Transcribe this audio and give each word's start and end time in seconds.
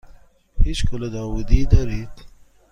هیچ 0.63 0.85
گل 0.89 1.09
داوودی 1.09 1.65
دارید؟ 1.65 2.09